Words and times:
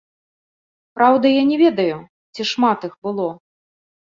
Праўда, 0.99 1.25
я 1.33 1.43
не 1.49 1.57
ведаю, 1.63 1.99
ці 2.33 2.47
шмат 2.53 2.79
іх 2.89 2.97
было. 3.11 3.29